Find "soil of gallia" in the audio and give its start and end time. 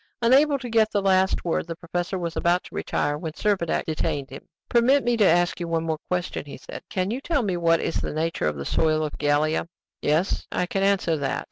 8.65-9.67